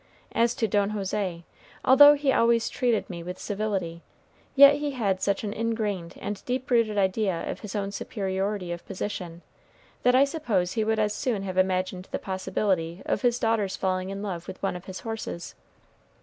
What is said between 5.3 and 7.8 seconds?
an ingrained and deep rooted idea of his